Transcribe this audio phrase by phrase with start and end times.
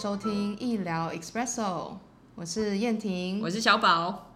[0.00, 1.90] 收听医疗 Espresso，
[2.34, 3.38] 我是燕婷。
[3.42, 4.30] 我是小宝。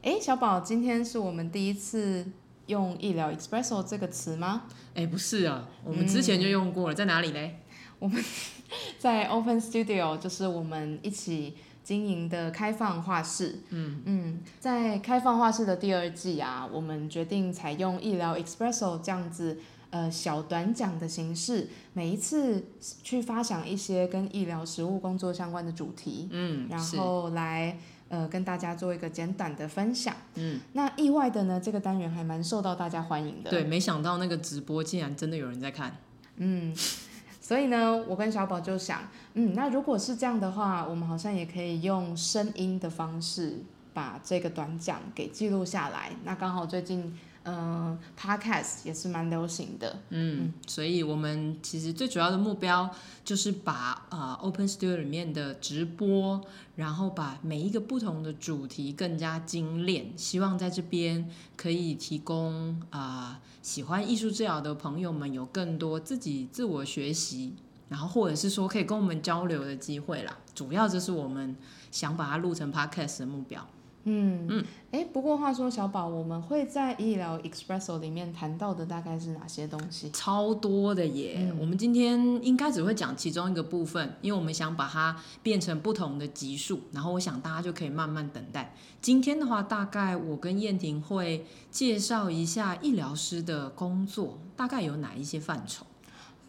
[0.00, 2.26] 哎，小宝，今天是我们第一次
[2.64, 4.62] 用医疗 Espresso 这个词吗？
[4.94, 7.58] 哎，不是啊，我们之前就用过了，在哪里嘞？
[7.98, 8.24] 我们
[8.98, 13.60] 在 Open Studio，就是我们一起经营的开放画室。
[13.68, 19.58] 嗯嗯，在开放画室的第二季啊，我们决定采用医疗 Espresso 这样子。
[19.92, 22.64] 呃，小短讲的形式，每一次
[23.02, 27.78] 去发想一些跟医疗实务工作相关的主题，嗯，然后来
[28.08, 35.94] 呃跟大家做一个简短的分享，嗯，那意外的呢，这个单元还蛮受到大家欢迎的，对，没想到那个直播竟然真的有人在看，
[36.36, 36.74] 嗯，
[37.38, 43.58] 所以呢，我跟小宝就想，嗯，那如果是这样的话，我们好像也可以用声音的方式
[43.92, 47.14] 把这个短讲给记录下来，那刚好最近。
[47.44, 49.98] 嗯，Podcast 也是蛮流行的。
[50.10, 52.88] 嗯，所以我们其实最主要的目标
[53.24, 56.40] 就是把啊 Open Studio 里面的直播，
[56.76, 67.54] 然后把每一个不同的主题更加精炼，希望在这边可以提供啊喜欢艺术治疗的朋友们有更多自己自我学习，
[67.88, 70.38] 然后或者是说可以跟我们交流的机会啦。
[70.54, 71.56] 主要就是我们
[71.90, 73.66] 想把它录成 Podcast 的目标。
[74.04, 80.10] 嗯嗯，哎，不过话说，小宝，我们会在医疗 Expresso 里面谈到的大概是哪些东西？
[80.10, 81.54] 超多的耶！
[81.60, 88.74] 我们今天应该只会讲其中一个部分，因为我们想把它变成不同的级数，然后我想大家就可以慢慢等待。
[89.00, 95.86] 今天的话，大概我跟燕婷会介绍一下医疗师的工作，大概有哪一些范畴。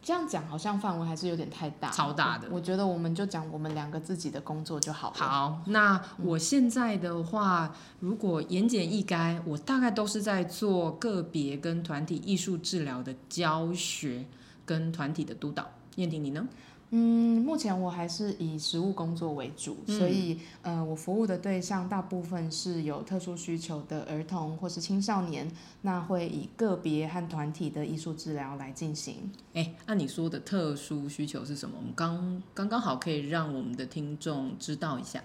[0.04, 2.50] 这样讲好像范围还是有点太大，超大的。
[2.52, 5.16] 我觉得我们就讲我们两个自己的工作就好了。
[5.16, 14.26] 好，那我现在的话，如果言简意赅，我大概都是在做个别跟团体艺术治疗的教学
[14.66, 15.66] 跟团体的督导。
[15.96, 16.46] 燕婷，你呢？
[16.96, 29.31] 嗯，目前我还是以实务工作为主，所以呃，我服务的对象大部分是有特殊需求的儿童或是青少年，那会以个别和团体的艺术治疗来进行。
[29.56, 31.76] 哎，按你说的特殊需求是什么？
[31.80, 35.24] 我们刚刚刚好可以让我们的听众知道一下。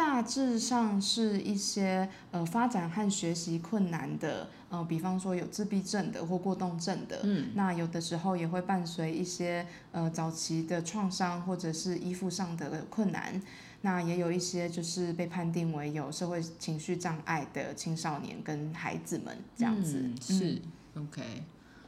[0.00, 13.42] 大致上是一些呃发展和学习困难的，呃，比方说有自闭症的或过动症的，嗯，那有的时候也会伴随一些呃早期的创伤或者是依附上的困难，
[13.82, 20.62] 那也有一些就是被判定为有社会情绪障碍的青少年跟孩子们这样子，嗯是
[20.98, 21.42] OK，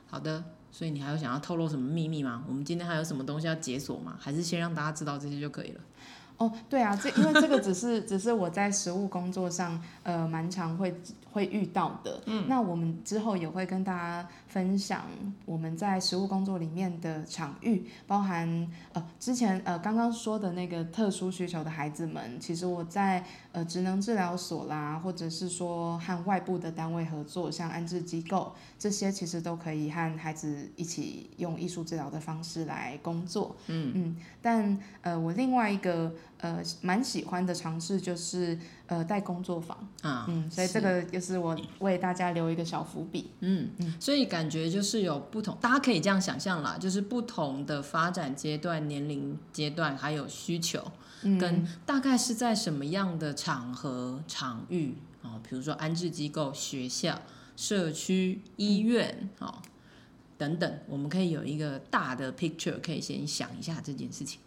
[0.07, 2.45] 好的，所以你还有想要透露什么秘密吗？
[2.47, 4.19] 我们今天还有什么东西要解锁吗？
[4.21, 5.81] 还是先让大家知道这些就可以了？
[6.39, 10.95] 哦，对啊，这因为这个只是 只是我在实务工作上，呃，蛮常会
[11.33, 12.23] 会遇到的。
[12.27, 15.07] 嗯，那我们之后也会跟大家分享
[15.45, 33.57] 我们在实务工作里面的场域，包含呃之前呃刚刚说的那个特殊需求的孩子们，其实我在呃职能治疗所啦，或者是说和外部的单位合作，像安置机构这些，其实都可以和孩子一起用艺术治疗的方式来工作。
[33.69, 36.13] 嗯嗯，但呃我另外一个。
[36.43, 50.85] 呃，蛮喜欢的尝试就是呃带工作坊啊，嗯，所以这个就是我为大家留一个小伏笔，嗯嗯，所以感觉就是有不同，大家可以这样想象啦，就是不同的发展阶段、年龄阶段还有需求，
[51.39, 57.23] 跟大概是在什么样的场合、场域啊，比如说安置机构、学校、
[57.57, 59.63] 社区、医院啊
[60.37, 64.41] 等等，我们可以有一个大的 picture，可以先想一下这件事情。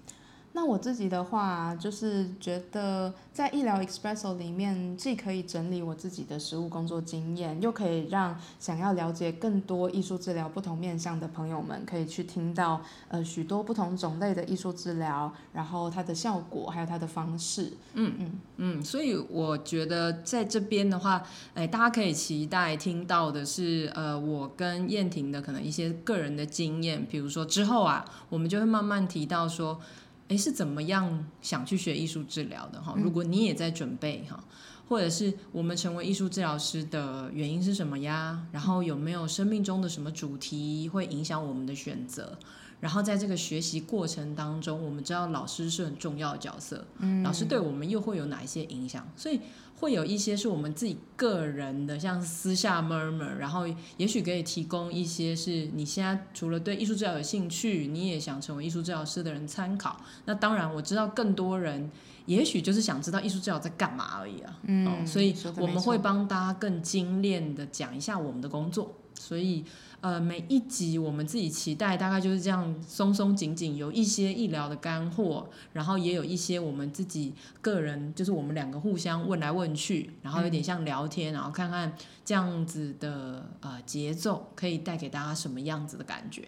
[0.55, 17.73] 那我自己的话，就是觉得在医疗 Expresso 里面，既可以整理我自己的实务工作经验，又可以让想要了解更多艺术治疗不同面向的朋友们，可以去听到呃许多不同种类的艺术治疗，然后它的效果，还有它的方式。
[17.93, 21.21] 嗯嗯嗯，所以我觉得在这边的话，
[21.53, 29.81] 哎，大家可以期待听到的是，呃，我跟燕婷的可能一些个人的经验，比如说之后啊，我们就会慢慢提到说。
[30.27, 32.95] 哎，是怎么样想去学艺术治疗的哈？
[32.97, 34.43] 如果你也在准备哈，
[34.89, 38.43] 或者是我们成为艺术治疗师的原因是什么呀？
[38.51, 42.37] 然后有没有生命中的什么主题会影响我们的选择？
[42.79, 46.85] 然后在这个学习过程当中，我们知道老师是很重要的角色，
[47.23, 49.07] 老师对我们又会有哪一些影响？
[49.15, 49.39] 所以。
[49.77, 53.67] 会有一些是我们自己个人的，像私下 murmur，然后
[53.97, 59.99] 也许可以提供一些是你现在除了对艺术治疗有兴趣，你也想成为艺术治疗师的人参考。
[60.23, 61.91] 那当然，我知道更多人
[62.25, 64.57] 也许就是想知道艺术治疗在干嘛而已啊。
[64.63, 68.95] 嗯，所以我们会帮大家更精炼的讲一下我们的工作。
[69.17, 69.63] 所以
[70.01, 86.47] 呃每一集我们自己期待大概就是这样松松紧紧，有一些医疗的干货，然后也有一些我们自己个人，就是我们两个互相问来问去，然后有点像聊天，然后看看这样子的呃节奏可以带给大家什么样子的感觉。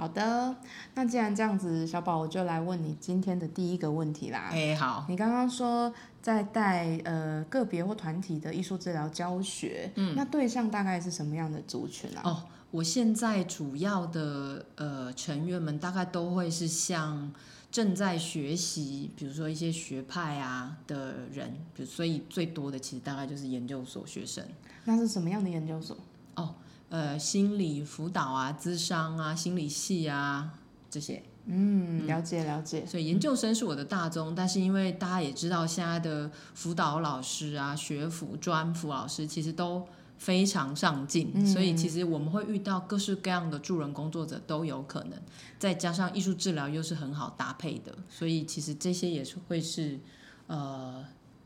[0.00, 0.56] 好的，
[0.94, 4.48] 那既然这样子，小宝我就来问你今天的第一个问题啦。
[4.50, 5.92] 哎，好，你刚刚说
[6.22, 12.22] 在带呃个别或团体的艺术治疗教学，嗯，那对象大概是什么样的族群啊？
[12.24, 17.30] 哦，我现在主要的呃成员们大概都会是像
[17.70, 24.42] 正在学习，比如说一些学派啊的人，比如所以最多的其实大概就是研究所学生。
[24.86, 25.94] 那是什么样的研究所？
[26.36, 26.54] 哦。
[26.90, 30.54] 呃，心理辅导啊，咨商啊，心理系啊，
[30.90, 32.84] 这些，嗯，了解了解。
[32.84, 39.86] 所以研究生是我的大宗，但是因为大家也知道，现在的辅导老师啊，学辅专辅老师其实都
[40.18, 45.12] 非常上进，所以其实我们会遇到各式各样的助人工作者都有可能，
[45.60, 50.00] 再加上艺术治疗又是很好搭配的，所以其实这些也是会是
[50.48, 51.04] 呃。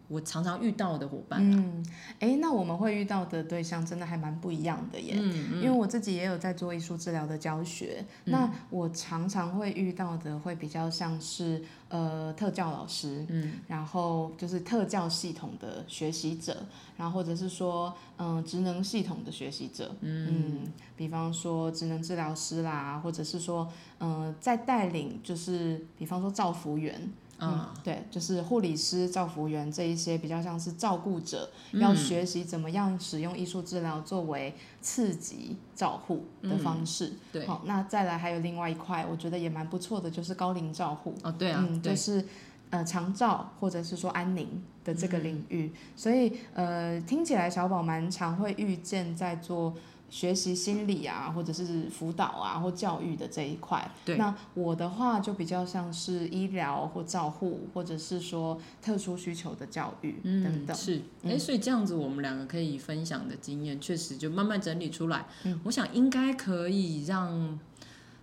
[0.09, 1.85] 我常常遇到的伙伴，嗯，
[2.21, 16.65] 哎，那我们会遇到的对象真的还蛮不一样的耶，嗯因为我自己也有在做艺术治疗的教学，那我常常会遇到的会比较像是呃特教老师，嗯，然后就是特教系统的学习者，
[16.99, 20.61] 然后或者是说嗯职能系统的学习者，嗯，
[20.97, 23.67] 比方说职能治疗师啦，或者是说
[24.01, 27.11] 嗯在带领就是比方说造福员。
[27.41, 37.13] 嗯，对，就是护理师、照服员这一些比较像是照顾者，要学习怎么样使用艺术治疗作为刺激照护的方式。
[37.33, 41.15] 对，好，那再来还有另外一块，我觉得也蛮不错的，就是高龄照护。
[41.23, 42.25] 哦，对啊，嗯，就是
[42.71, 49.75] 呃长照或者是说安宁的这个领域，所以呃听起来小宝蛮常会遇见在做。
[50.15, 53.91] 学习心理啊，或者是辅导啊，或教育的这一块。
[54.05, 54.17] 对。
[54.17, 60.77] 那我的话就比较像是医疗或照护，或者是说特殊需求的教育等等。
[60.77, 61.03] 是。
[61.25, 65.27] 哎，所以这样子，我们两个可以分享的经验，确实就慢慢整理出来。
[65.43, 65.61] 嗯。
[65.65, 67.59] 我想应该可以让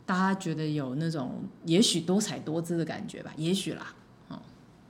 [0.06, 3.34] 大家觉得有那种也许多彩多姿的感觉吧？
[3.36, 3.94] 也许啦。
[4.30, 4.40] 哦。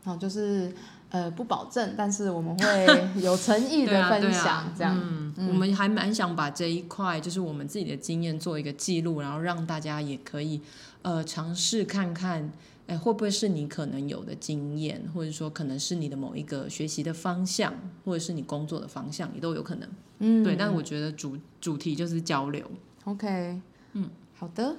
[0.04, 0.72] 好，就是。
[1.12, 4.98] 呃，不保证，但是我们会 有诚意的分享，这样。
[5.38, 10.62] 嗯，我们还蛮想把这一块，就是我们自己的经验做一个记录，然后让大家也可以
[11.02, 12.50] 呃尝试看看，
[12.88, 17.74] 哎，会不会是你可能有的经验，或者说可能是你的某一个学习的方向，
[18.06, 19.90] 或者是你工作的方向，也都有可能。
[20.20, 20.56] 嗯，对。
[20.56, 22.66] 但我觉得主主题就是交流。
[23.04, 23.60] OK，
[23.94, 24.76] 嗯，好的。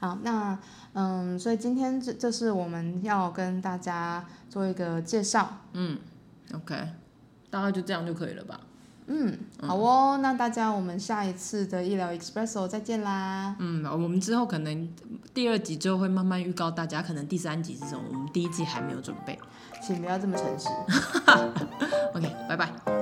[0.00, 0.58] 好，那
[0.94, 5.58] 嗯，所以今天这这是我们要跟大家做一个介绍。
[5.74, 5.98] 嗯
[6.54, 6.74] ，OK，
[7.50, 8.58] 大概就这样就可以了吧？
[9.12, 13.54] 嗯，好哦，那大家我们下一次的医疗 Expresso 再见啦。
[13.58, 14.88] 嗯，我们之后可能
[15.34, 19.38] 第二集之后会慢慢预告大家，可能第三集这种我们第一季还没有准备，
[19.82, 20.68] 请不要这么诚实。